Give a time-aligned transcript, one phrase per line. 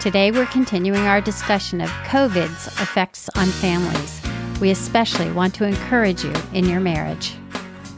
[0.00, 4.22] Today, we're continuing our discussion of COVID's effects on families.
[4.60, 7.34] We especially want to encourage you in your marriage.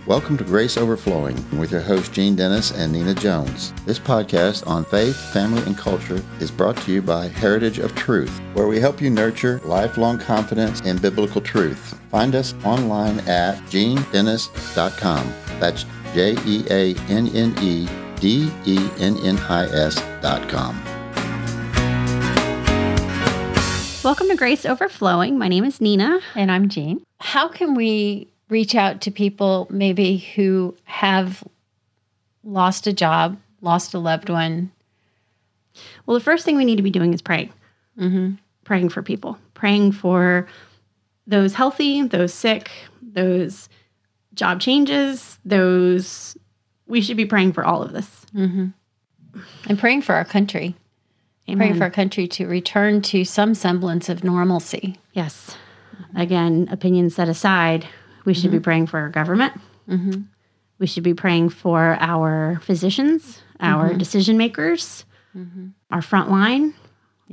[0.07, 3.75] Welcome to Grace Overflowing with your hosts, Jeanne Dennis and Nina Jones.
[3.85, 8.41] This podcast on faith, family, and culture is brought to you by Heritage of Truth,
[8.55, 12.01] where we help you nurture lifelong confidence in biblical truth.
[12.11, 15.35] Find us online at jeannedennis.com.
[15.61, 17.87] That's J E A N N E
[18.19, 21.00] D E N N I S.com.
[24.03, 25.37] Welcome to Grace Overflowing.
[25.37, 26.21] My name is Nina.
[26.35, 27.03] And I'm Jeanne.
[27.19, 31.45] How can we reach out to people maybe who have
[32.43, 34.73] lost a job, lost a loved one?
[36.07, 37.53] Well, the first thing we need to be doing is praying.
[37.99, 38.37] Mm-hmm.
[38.65, 40.49] Praying for people, praying for
[41.27, 42.71] those healthy, those sick,
[43.03, 43.69] those
[44.33, 46.39] job changes, those.
[46.87, 48.25] We should be praying for all of this.
[48.35, 48.69] Mm-hmm.
[49.69, 50.75] And praying for our country.
[51.51, 51.59] Amen.
[51.59, 54.99] Praying for our country to return to some semblance of normalcy.
[55.13, 55.57] Yes.
[56.17, 57.87] Again, opinions set aside,
[58.25, 58.65] we should be mm-hmm.
[58.65, 59.55] praying for our government.
[59.89, 60.23] Mm-hmm.
[60.79, 63.99] We should be praying for our physicians, our mm-hmm.
[63.99, 65.05] decision makers,
[65.37, 65.69] mm-hmm.
[65.91, 66.75] our front line,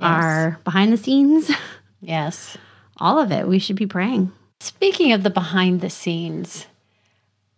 [0.01, 1.49] our behind the scenes,
[2.01, 2.57] Yes.
[2.97, 3.47] all of it.
[3.47, 4.31] We should be praying.
[4.59, 6.65] Speaking of the behind the scenes,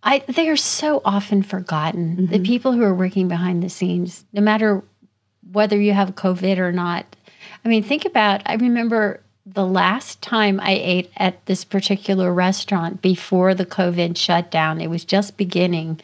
[0.04, 2.28] I they are so often forgotten.
[2.28, 4.84] The people who are working behind the scenes, no matter
[5.52, 7.06] whether you have COVID or not.
[7.64, 13.02] I mean, think about I remember the last time I ate at this particular restaurant
[13.02, 14.82] before the COVID shutdown.
[14.82, 16.00] It was just beginning.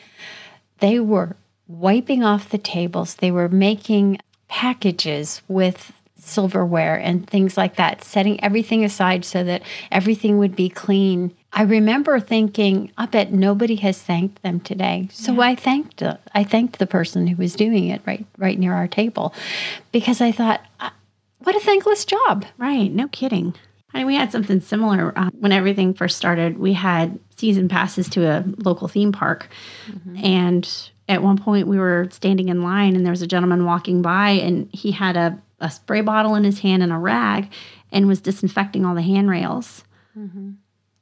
[0.80, 1.36] They were
[1.68, 3.16] wiping off the tables.
[3.16, 9.62] They were making packages with silverware and things like that, setting everything aside so that
[9.92, 11.32] everything would be clean.
[11.56, 15.08] I remember thinking, I bet nobody has thanked them today.
[15.11, 18.73] So I thanked the, I thanked the person who was doing it right right near
[18.73, 19.34] our table
[19.94, 20.94] because I thought, "Ah,
[21.39, 22.45] what a thankless job.
[22.58, 22.92] Right.
[22.92, 23.56] No kidding.
[23.94, 26.58] I mean, we had something similar uh, when everything first started.
[26.58, 29.48] We had season passes to a local theme park.
[30.22, 30.70] And
[31.08, 34.32] at one point, we were standing in line, and there was a gentleman walking by,
[34.32, 37.49] and he had a, a spray bottle in his hand and a rag
[37.93, 39.86] and was disinfecting all the handrails.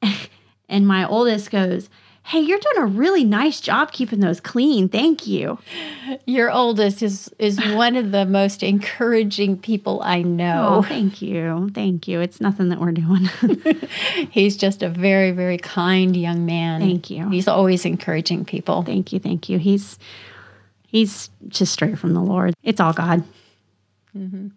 [0.70, 1.90] and my oldest goes,
[2.26, 4.88] Hey, you're doing a really nice job keeping those clean.
[4.88, 5.60] Thank you.
[6.26, 10.86] Your oldest is is one of the most encouraging people I Oh, know.
[10.88, 11.70] thank you.
[11.74, 12.22] Thank you.
[12.22, 13.30] It's nothing that we're doing.
[14.32, 16.80] He's just a very very kind young man.
[16.80, 17.28] Thank you.
[17.30, 18.84] He's always encouraging people.
[18.84, 19.60] Thank you, thank you.
[19.60, 20.00] He's
[20.88, 22.54] he's just straight from the Lord.
[22.64, 23.24] It's all God.
[24.18, 24.48] Mm-hmm.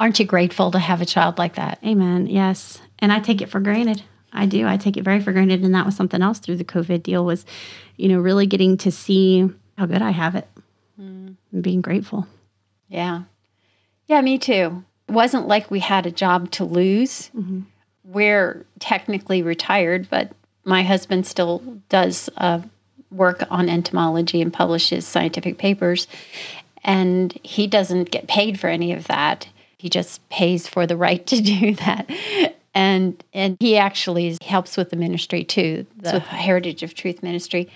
[0.00, 1.78] Aren't you grateful to have a child like that?
[1.84, 2.26] Amen.
[2.26, 2.80] Yes.
[2.98, 4.02] And I take it for granted.
[4.36, 4.66] I do.
[4.66, 5.64] I take it very for granted.
[5.64, 7.44] And that was something else through the COVID deal was,
[7.96, 9.48] you know, really getting to see
[9.78, 10.48] how good I have it
[11.52, 12.26] and being grateful.
[12.88, 13.22] Yeah.
[14.06, 14.84] Yeah, me too.
[15.08, 17.30] It wasn't like we had a job to lose.
[18.04, 20.32] We're technically retired, but
[20.64, 21.58] my husband still
[21.88, 22.60] does uh,
[23.10, 26.06] work on entomology and publishes scientific papers.
[26.84, 29.48] And he doesn't get paid for any of that.
[29.76, 32.10] He just pays for the right to do that.
[32.76, 37.70] And and he actually helps with the ministry too, the Heritage of Truth ministry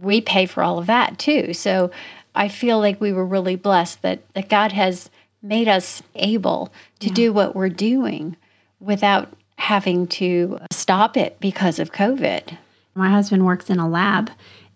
[0.00, 1.52] we pay for all of that too.
[1.52, 1.90] So
[2.34, 5.10] I feel like we were really blessed that, that God has
[5.42, 8.36] made us able to do what we're doing
[8.80, 12.56] without having to stop it because of COVID.
[12.94, 14.30] My husband works in a lab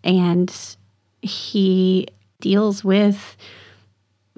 [0.04, 0.54] and
[1.20, 2.08] he
[2.40, 3.36] deals with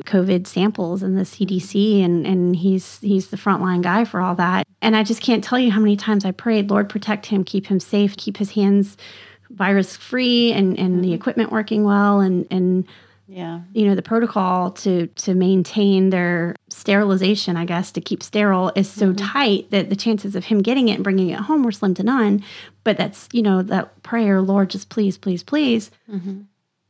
[0.03, 4.66] COVID samples and the CDC and, and he's he's the frontline guy for all that.
[4.82, 7.66] And I just can't tell you how many times I prayed, Lord protect him, keep
[7.66, 8.97] him safe, keep his hands
[9.50, 11.15] virus free and, and the mm-hmm.
[11.15, 12.87] equipment working well and, and
[13.28, 13.60] Yeah.
[13.72, 18.91] you know the protocol to to maintain their sterilization i guess to keep sterile is
[18.91, 19.25] so mm-hmm.
[19.25, 22.03] tight that the chances of him getting it and bringing it home were slim to
[22.03, 22.43] none
[22.82, 26.41] but that's you know that prayer lord just please please please mm-hmm.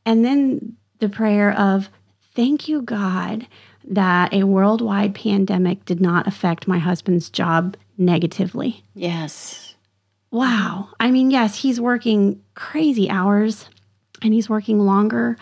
[0.05, 1.89] and then the prayer of
[2.35, 3.47] thank you god
[3.87, 9.75] that a worldwide pandemic did not affect my husband's job negatively Yes.
[10.31, 10.89] wow.
[10.99, 13.69] I mean, yes, he's working crazy hours
[14.21, 15.37] and he's working longer,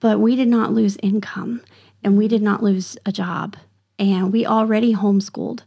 [0.00, 1.62] but we did not lose income
[2.02, 3.56] and we did not lose a job.
[3.98, 5.60] And we already homeschooled.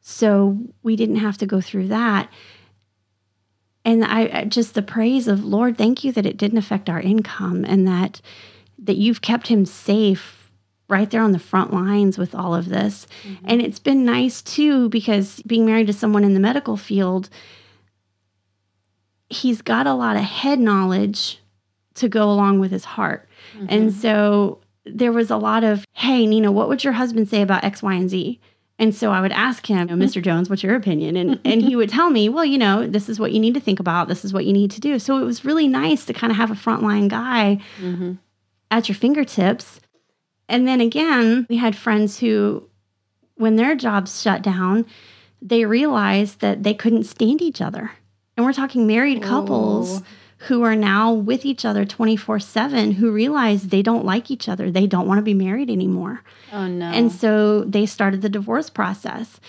[0.00, 2.28] So we didn't have to go through that.
[3.84, 7.64] And I just the praise of Lord, thank you that it didn't affect our income
[7.64, 8.20] and that
[8.86, 10.50] that you've kept him safe
[10.88, 13.06] right there on the front lines with all of this.
[13.44, 17.28] And it's been nice too because being married to someone in the medical field,
[19.28, 21.40] he's got a lot of head knowledge
[21.94, 23.28] to go along with his heart.
[23.68, 27.64] And so there was a lot of, hey, Nina, what would your husband say about
[27.64, 28.38] X, Y, and Z?
[28.78, 30.20] And so I would ask him, Mr.
[30.22, 31.16] Jones, what's your opinion?
[31.16, 33.60] And and he would tell me, well, you know, this is what you need to
[33.60, 34.06] think about.
[34.08, 34.98] This is what you need to do.
[34.98, 38.12] So it was really nice to kind of have a frontline guy Mm-hmm.
[38.70, 39.80] At your fingertips.
[40.48, 42.68] And then again, we had friends who,
[43.34, 44.86] when their jobs shut down,
[45.42, 47.92] they realized that they couldn't stand each other.
[48.36, 50.04] And we're talking married couples Oh.
[50.48, 54.70] who are now with each other 24 7 who realize they don't like each other.
[54.70, 56.22] They don't want to be married anymore.
[56.52, 56.86] Oh no.
[56.86, 59.40] And so they started the divorce process.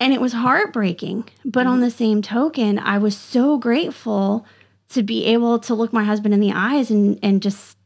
[0.00, 1.28] And it was heartbreaking.
[1.44, 1.84] But on mm.
[1.84, 4.44] the same token, I was so grateful
[4.90, 7.78] to be able to look my husband in the eyes and, and just,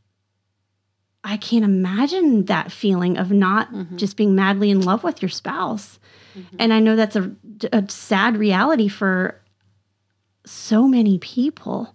[1.24, 3.96] I can't imagine that feeling of not mm-hmm.
[3.96, 5.98] just being madly in love with your spouse.
[6.36, 6.56] Mm-hmm.
[6.58, 7.30] And I know that's a,
[7.72, 9.40] a sad reality for
[10.44, 11.94] so many people.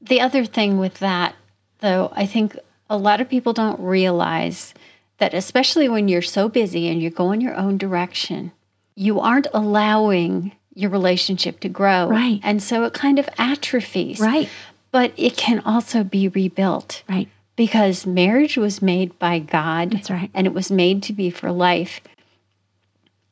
[0.00, 1.34] the other thing with that,
[1.80, 2.56] though, I think
[2.88, 4.72] a lot of people don't realize
[5.18, 8.52] that, especially when you're so busy and you're going your own direction,
[8.94, 12.08] you aren't allowing your relationship to grow.
[12.08, 12.40] Right.
[12.42, 14.20] And so it kind of atrophies.
[14.20, 14.48] Right.
[14.92, 17.28] But it can also be rebuilt Right.
[17.58, 19.90] Because marriage was made by God.
[19.90, 20.30] That's right.
[20.32, 22.00] And it was made to be for life.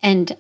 [0.03, 0.37] And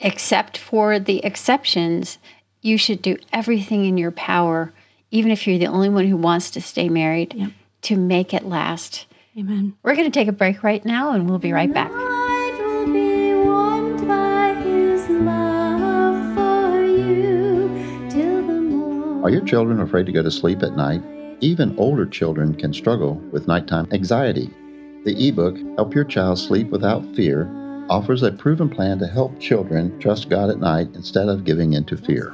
[0.00, 2.18] except for the exceptions,
[2.62, 4.72] you should do everything in your power,
[5.12, 7.50] even if you're the only one who wants to stay married, Yep.
[7.82, 9.06] to make it last.
[9.38, 9.74] Amen.
[9.84, 11.92] We're going to take a break right now and we'll be right back.
[11.92, 19.24] Night will be warmed by his love for you till the morning.
[19.24, 21.02] Are your children afraid to go to sleep at night?
[21.42, 24.48] Even older children can struggle with nighttime anxiety.
[25.04, 27.50] The ebook, Help Your Child Sleep Without Fear,
[27.90, 31.82] offers a proven plan to help children trust God at night instead of giving in
[31.86, 32.32] to fear.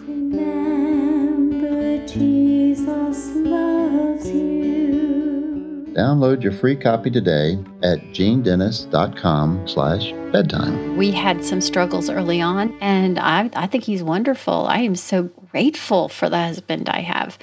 [5.96, 10.98] Download your free copy today at jeannedennis.com slash bedtime.
[10.98, 14.66] We had some struggles early on, and I, I think he's wonderful.
[14.66, 17.38] I am so grateful for the husband I have.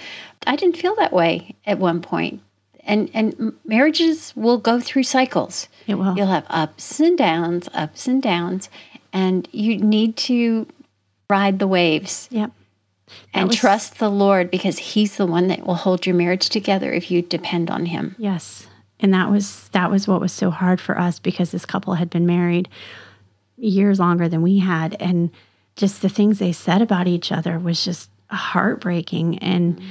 [0.47, 2.41] I didn't feel that way at one point.
[2.87, 5.67] And, and marriages will go through cycles.
[5.87, 6.15] It will.
[6.15, 8.69] You'll have ups and downs, ups and downs,
[9.11, 10.67] and you need to
[11.29, 12.51] ride the waves Yep.
[13.33, 16.93] and was- trust the Lord because He's the one that will hold your marriage together
[16.93, 18.15] if you depend on Him.
[18.19, 18.67] Yes.
[18.99, 22.09] And that was that was what was so hard for us because this couple had
[22.11, 22.69] been married
[23.57, 25.31] years longer than we had and
[25.75, 29.39] just the things they said about each other was just heartbreaking.
[29.39, 29.81] And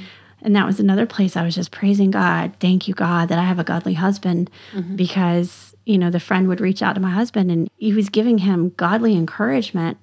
[0.41, 2.53] and that was another place I was just praising God.
[2.59, 4.95] Thank you God that I have a godly husband mm-hmm.
[4.95, 8.39] because you know the friend would reach out to my husband and he was giving
[8.39, 9.97] him godly encouragement.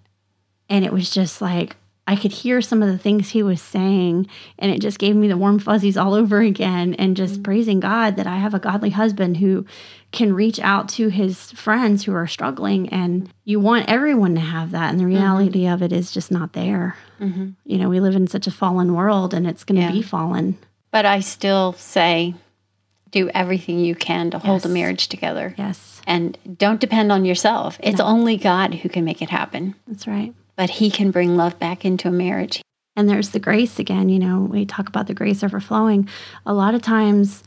[0.69, 1.76] And it was just like
[2.07, 4.27] I could hear some of the things he was saying,
[4.59, 6.95] and it just gave me the warm fuzzies all over again.
[6.95, 7.45] And just mm.
[7.45, 9.65] praising God that I have a godly husband who
[10.11, 12.89] can reach out to his friends who are struggling.
[12.91, 14.91] And you want everyone to have that.
[14.91, 15.15] And the mm-hmm.
[15.15, 16.97] reality of it is just not there.
[17.21, 17.51] Mm-hmm.
[17.65, 19.93] You know, we live in such a fallen world, and it's going to Yeah.
[19.93, 20.59] be fallen.
[20.91, 22.35] But I still say
[23.13, 25.55] do everything you can to hold a marriage together.
[25.57, 27.79] Yes, And don't depend on yourself.
[27.81, 29.75] It's only God who can make it happen.
[29.87, 30.35] that's right.
[30.57, 32.63] But He can bring love back into a marriage.
[32.95, 34.09] And there's the grace again.
[34.09, 36.09] You know, we talk about the grace overflowing.
[36.45, 37.43] A lot of times,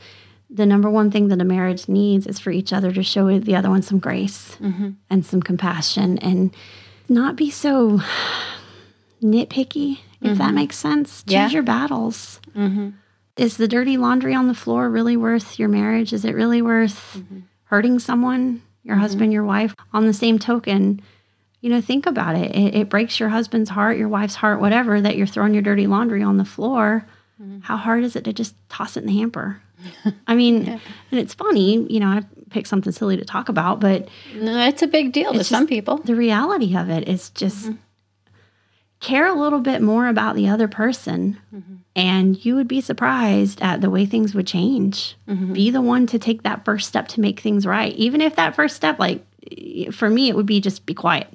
[0.50, 3.56] the number one thing that a marriage needs is for each other to show the
[3.56, 4.90] other one some grace mm-hmm.
[5.10, 6.54] and some compassion and
[7.08, 8.00] not be so
[9.22, 10.54] nitpicky, if that mm-hmm.
[10.54, 11.22] makes sense.
[11.22, 11.50] Choose Yeah.
[11.50, 12.40] your battles.
[12.54, 12.90] Mm-hmm.
[13.36, 16.12] Is the dirty laundry on the floor really worth your marriage?
[16.12, 17.22] Is it really worth
[17.64, 19.74] hurting someone, your husband, your wife?
[19.92, 21.02] On the same token,
[21.60, 22.54] you know, think about it.
[22.54, 22.74] it.
[22.74, 26.22] It breaks your husband's heart, your wife's heart, whatever, that you're throwing your dirty laundry
[26.22, 27.06] on the floor.
[27.42, 27.60] Mm-hmm.
[27.60, 29.60] How hard is it to just toss it in the hamper?
[30.26, 30.68] I mean,
[31.10, 34.82] and it's funny, you know, I picked something silly to talk about, but No, It's
[34.82, 35.98] a big deal to some people.
[35.98, 37.76] the reality of it is just mm-hmm.
[39.00, 41.74] care a little bit more about the other person mm-hmm.
[41.94, 45.16] and you would be surprised at the way things would change
[45.52, 48.54] be the one to take that first step to make things right even if that
[48.54, 49.24] first step like
[49.92, 51.28] for me it would be just be quiet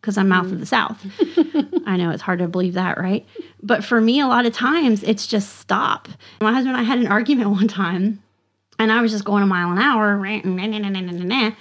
[0.00, 1.02] because i'm mouth of the south.
[1.02, 1.82] Mm.
[1.86, 3.26] I know it's hard to believe that right?
[3.62, 6.08] But for me a lot of times it's just stop.
[6.40, 8.22] My husband and i had an argument one time
[8.78, 11.52] and i was just going a mile an hour nah.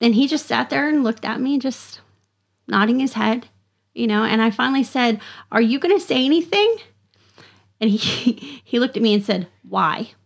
[0.00, 2.00] and he just sat there and looked at me just
[2.66, 3.48] nodding his head
[3.94, 4.24] you know?
[4.24, 6.76] And i finally said are you going to say anything?
[7.80, 10.10] And he he looked at me and said why?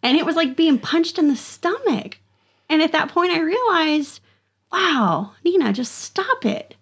[0.00, 2.18] And it was like being punched in the stomach.
[2.68, 4.20] And at that point i realized
[4.72, 6.74] wow nina just stop it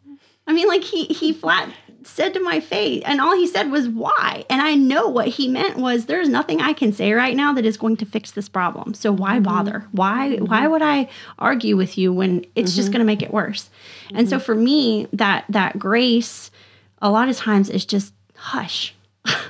[0.46, 1.72] i mean like he he flat
[2.06, 4.44] said to my face, and all he said was, Why?
[4.48, 7.64] And I know what he meant was, There's nothing I can say right now that
[7.64, 8.94] is going to fix this problem.
[8.94, 9.44] So why mm-hmm.
[9.44, 9.86] bother?
[9.92, 12.92] Why, why would I argue with you when it's just mm-hmm.
[12.92, 13.70] going to make it worse?
[14.14, 14.44] And so mm-hmm.
[14.44, 16.50] for me, that, that grace,
[17.02, 18.94] a lot of times is just hush,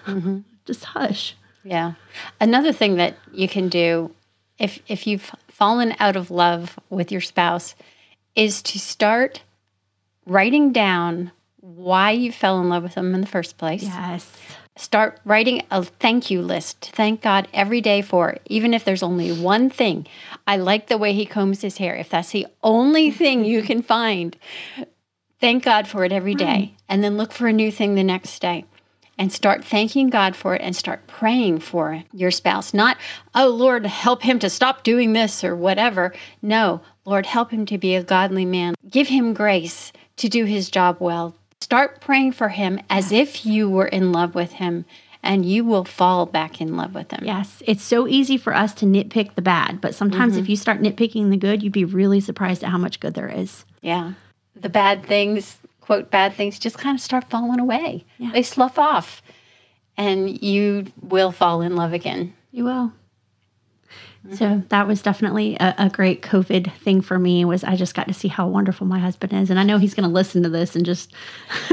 [0.64, 1.36] just hush.
[1.62, 1.94] Yeah.
[2.40, 4.12] Another thing that you can do
[4.58, 7.74] if if you've fallen out of love with your spouse
[8.36, 9.42] is to start
[10.26, 13.82] writing down why you fell in love with them in the first place.
[13.82, 14.30] Yes.
[14.76, 19.02] Start writing a thank you list to thank God every day for, even if there's
[19.02, 20.06] only one thing.
[20.46, 21.96] I like the way he combs his hair.
[21.96, 24.36] If that's the only thing you can find,
[25.40, 26.74] thank God for it every day, hmm.
[26.88, 28.64] And then look for a new thing the next day.
[29.18, 32.74] And start thanking God for it and start praying for your spouse.
[32.74, 32.98] Not,
[33.34, 36.12] oh Lord, help him to stop doing this or whatever.
[36.42, 38.74] No, Lord, help him to be a godly man.
[38.90, 41.34] Give him grace to do his job well.
[41.62, 44.84] Start praying for him as if you were in love with him,
[45.22, 47.24] and you will fall back in love with him.
[47.24, 50.42] Yes, it's so easy for us to nitpick the bad, but sometimes mm-hmm.
[50.42, 53.28] if you start nitpicking the good, you'd be really surprised at how much good there
[53.28, 53.64] is.
[53.80, 54.12] Yeah.
[54.54, 58.04] The bad things, quote, bad things just kind of start falling away.
[58.18, 58.32] Yeah.
[58.32, 59.22] They slough off,
[59.96, 62.34] and you will fall in love again.
[62.50, 62.92] You will.
[64.32, 68.08] So that was definitely a, a great COVID thing for me was I just got
[68.08, 69.50] to see how wonderful my husband is.
[69.50, 71.12] And I know he's going to listen to this and just,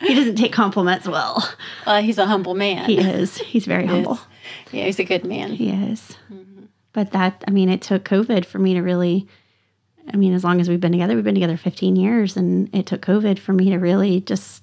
[0.00, 1.48] he doesn't take compliments well.
[1.86, 2.88] Uh, he's a humble man.
[2.88, 3.38] He is.
[3.38, 4.20] He's very humble.
[4.70, 5.50] Yeah, he's a good man.
[5.50, 6.16] He is.
[6.92, 9.26] But that, I mean, it took COVID for me to really,
[10.12, 12.86] I mean, as long as we've been together, we've been together 15 years, and it
[12.86, 14.62] took COVID for me to really just,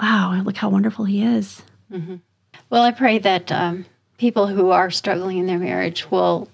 [0.00, 1.62] wow, look how wonderful he is.
[2.70, 3.86] Well, I pray that um,
[4.18, 6.48] people who are struggling in their marriage will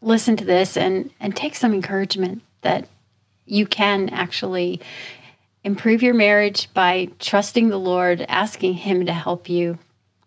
[0.00, 2.88] listen to this and, and take some encouragement that
[3.46, 4.80] you can actually
[5.64, 9.78] improve your marriage by trusting the Lord, asking Him to help you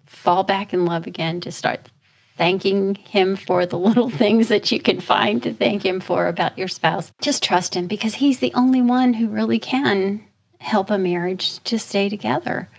[0.05, 1.89] fall back in love again, to start
[2.38, 6.57] thanking Him for the little things that you can find to thank Him for about
[6.57, 7.11] your spouse.
[7.21, 10.23] Just trust Him because He's the only one who really can
[10.59, 12.69] help a marriage to stay together.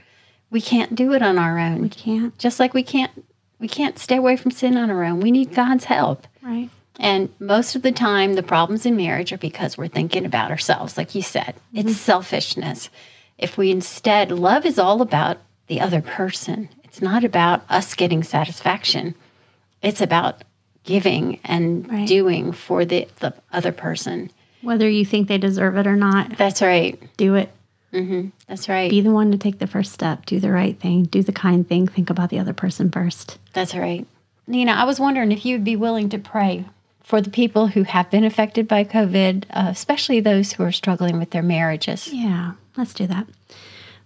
[0.51, 2.37] We can't do it on our own We can't.
[2.39, 3.11] just like we can't
[3.59, 6.69] we can't stay away from sin on our own we need god's help Right.
[6.99, 10.99] and most of the time the problems in marriage are because we're thinking about ourselves
[10.99, 11.93] like you said it's mm-hmm.
[11.93, 12.91] selfishness
[13.39, 18.23] if we instead love is all about the other person it's not about us getting
[18.23, 19.15] satisfaction
[19.83, 20.43] it's about
[20.85, 22.09] giving and Right.
[22.09, 24.31] doing for the, the other person
[24.63, 27.51] Whether you think they deserve it or not, that's right do it.
[28.49, 30.25] that's right Be the one to take the first step.
[30.27, 31.05] Do the right thing.
[31.05, 31.87] Do the kind thing.
[31.87, 33.39] Think about the other person first.
[33.53, 34.07] That's right.
[34.47, 36.65] Nina, I was wondering if you'd be willing to pray
[37.05, 41.19] for the people who have been affected by COVID, uh, especially those who are struggling
[41.19, 42.09] with their marriages.
[42.13, 43.27] Yeah, let's do that.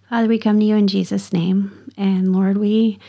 [0.09, 1.91] Father, we come to you in Jesus' name.
[1.97, 2.99] And Lord, we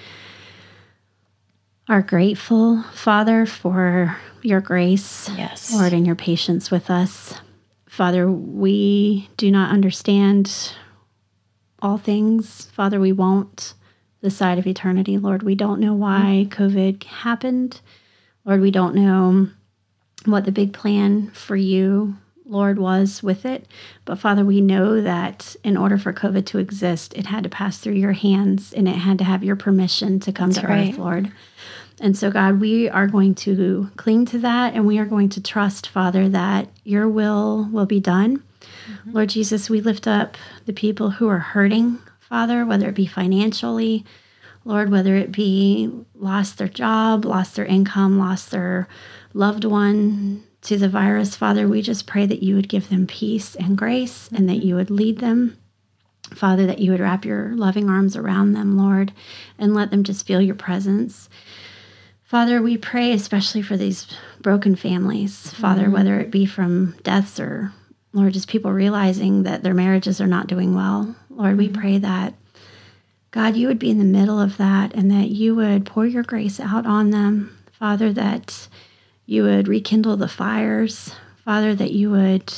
[1.89, 5.73] are grateful, Father, for your grace, Yes.
[5.73, 7.35] Lord, and your patience with us.
[7.87, 10.73] Father, we do not understand
[11.81, 12.67] all things.
[12.73, 13.75] Father, we won't
[14.21, 15.17] the side of eternity.
[15.17, 16.63] Lord, we don't know why mm-hmm.
[16.63, 17.81] COVID happened.
[18.45, 19.49] Lord, we don't know
[20.25, 22.17] what the big plan for you,
[22.49, 23.67] Lord, was with it.
[24.05, 27.79] But Father, we know that in order for COVID to exist, it had to pass
[27.79, 30.89] through your hands and it had to have your permission to come That's to right.
[30.89, 31.31] earth, Lord.
[32.01, 35.43] And so, God, we are going to cling to that and we are going to
[35.43, 38.43] trust, Father, that your will will be done.
[38.61, 39.13] Mm-hmm.
[39.13, 44.05] Lord Jesus, we lift up the people who are hurting, Father, whether it be financially,
[44.65, 48.89] Lord, whether it be lost their job, lost their income, lost their
[49.35, 53.55] loved one to the virus, Father, we just pray that you would give them peace
[53.55, 55.57] and grace and that you would lead them.
[56.35, 59.13] Father, that you would wrap your loving arms around them, Lord,
[59.59, 61.29] and let them just feel your presence.
[62.23, 64.07] Father, we pray especially for these
[64.43, 65.93] broken families, Father, mm-hmm.
[65.93, 67.73] whether it be from deaths or,
[68.13, 71.17] Lord, just people realizing that their marriages are not doing well.
[71.31, 71.81] Lord, we mm-hmm.
[71.81, 72.35] pray that,
[73.31, 76.23] God, you would be in the middle of that and that you would pour your
[76.23, 77.57] grace out on them.
[77.73, 78.69] Father, that
[79.29, 81.15] you would rekindle the fires.
[81.45, 82.51] Father, that you would,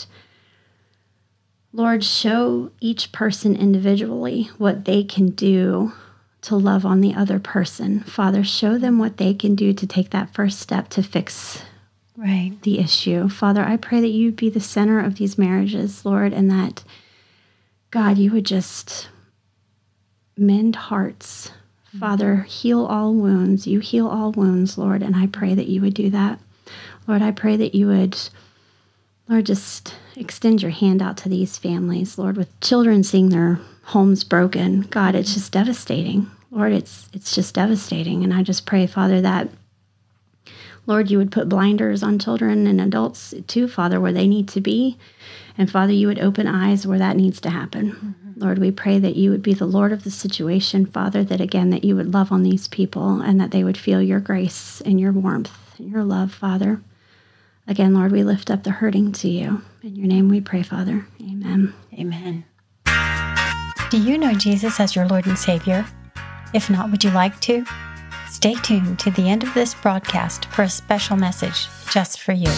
[1.73, 5.93] Lord, show each person individually what they can do
[6.43, 8.01] to love on the other person.
[8.05, 11.63] Father, show them what they can do to take that first step to fix
[12.17, 12.53] Right.
[12.63, 13.29] the issue.
[13.29, 16.85] Father, I pray that you be the center of these marriages, Lord, and that,
[17.91, 19.09] God, you would just
[20.37, 21.49] mend hearts.
[21.89, 21.99] Mm-hmm.
[21.99, 23.67] Father, heal all wounds.
[23.67, 26.39] You heal all wounds, Lord, and I pray that you would do that.
[27.07, 28.19] Lord, I pray that you would,
[29.29, 34.25] Lord, just extend your hand out to these families, Lord, with children seeing their homes
[34.25, 34.83] broken.
[34.83, 36.31] God, it's just devastating.
[36.51, 38.25] Lord, it's it's just devastating.
[38.25, 39.49] And I just pray, Father, that
[40.87, 44.61] Lord, you would put blinders on children and adults too, Father, where they need to
[44.61, 44.99] be.
[45.57, 47.93] And Father, you would open eyes where that needs to happen.
[47.93, 48.41] Mm-hmm.
[48.41, 51.71] Lord, we pray that you would be the Lord of the situation, Father, that again,
[51.71, 54.99] that you would love on these people and that they would feel your grace and
[54.99, 56.81] your warmth and your love, Father.
[57.67, 59.63] Again, Lord, we lift up the hurting to you.
[59.83, 61.07] In your name we pray, Father.
[61.21, 61.73] Amen.
[61.95, 62.45] Amen.
[63.91, 65.85] Do you know Jesus as your Lord and Savior?
[66.53, 67.65] If not, would you like to?
[68.29, 72.51] Stay tuned to the end of this broadcast for a special message just for you.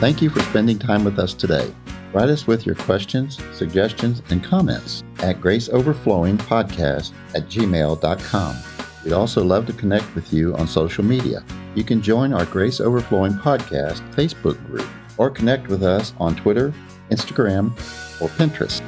[0.00, 1.72] Thank you for spending time with us today.
[2.12, 8.73] Write us with your questions, suggestions, and comments at graceoverflowingpodcast at gmail.com.
[9.04, 11.44] We'd also love to connect with you on social media.
[11.74, 16.72] You can join our Grace Overflowing Podcast Facebook group or connect with us on Twitter,
[17.10, 17.72] Instagram,
[18.20, 18.82] or Pinterest.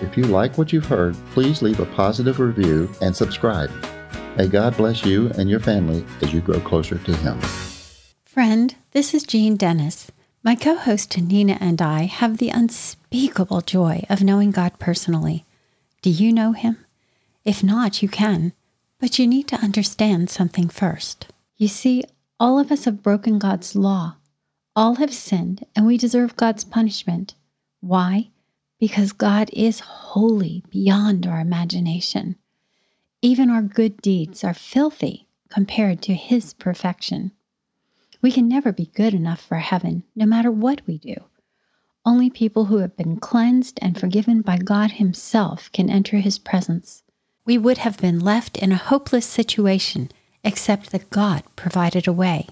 [0.00, 3.70] If you like what you've heard, please leave a positive review and subscribe.
[4.36, 7.38] May God bless you and your family as you grow closer to Him.
[8.24, 10.10] Friend, this is Jeanne Dennis.
[10.44, 15.44] My co host Nina and I have the unspeakable joy of knowing God personally.
[16.00, 16.84] Do you know Him?
[17.44, 18.52] If not, you can,
[18.98, 21.28] but you need to understand something first.
[21.56, 22.04] You see,
[22.40, 24.16] all of us have broken God's law.
[24.76, 27.34] All have sinned, and we deserve God's punishment.
[27.80, 28.30] Why?
[28.78, 32.36] Because God is holy beyond our imagination.
[33.22, 37.32] Even our good deeds are filthy compared to His perfection.
[38.20, 41.16] We can never be good enough for heaven, no matter what we do.
[42.04, 47.02] Only people who have been cleansed and forgiven by God Himself can enter His presence.
[47.48, 50.10] We would have been left in a hopeless situation
[50.44, 52.46] except that God provided a way.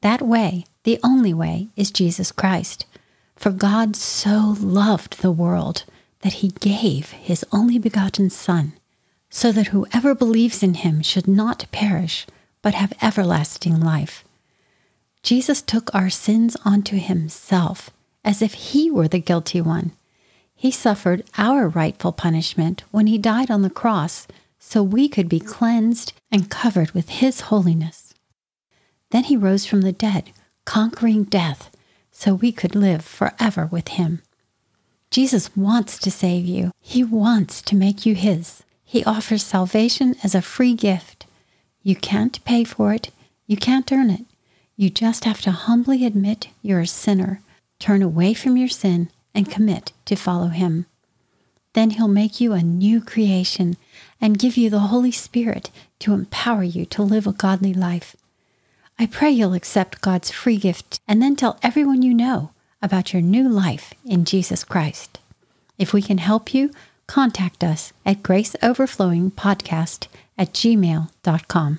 [0.00, 2.84] That way, the only way, is Jesus Christ.
[3.36, 5.84] For God so loved the world
[6.22, 8.72] that He gave His only begotten Son
[9.30, 12.26] so that whoever believes in him should not perish,
[12.60, 14.24] but have everlasting life.
[15.22, 17.90] Jesus took our sins onto himself
[18.24, 19.92] as if he were the guilty one.
[20.62, 24.28] He suffered our rightful punishment when he died on the cross
[24.60, 28.14] so we could be cleansed and covered with his holiness.
[29.10, 30.30] Then he rose from the dead,
[30.64, 31.72] conquering death,
[32.12, 34.22] so we could live forever with him.
[35.10, 36.70] Jesus wants to save you.
[36.78, 38.62] He wants to make you his.
[38.84, 41.26] He offers salvation as a free gift.
[41.82, 43.10] You can't pay for it,
[43.48, 44.26] you can't earn it.
[44.76, 47.40] You just have to humbly admit you're a sinner,
[47.80, 50.86] turn away from your sin, and commit to follow Him.
[51.74, 53.76] Then He'll make you a new creation
[54.20, 58.16] and give you the Holy Spirit to empower you to live a godly life.
[58.98, 63.22] I pray you'll accept God's free gift and then tell everyone you know about your
[63.22, 65.18] new life in Jesus Christ.
[65.78, 66.70] If we can help you,
[67.06, 70.06] contact us at graceoverflowingpodcast
[70.38, 71.78] at gmail.com.